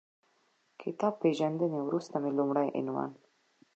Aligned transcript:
کتاب 0.81 1.13
پېژندنې 1.21 1.79
وروسته 1.83 2.15
مې 2.21 2.31
لومړی 2.37 2.67
عنوان 2.79 3.11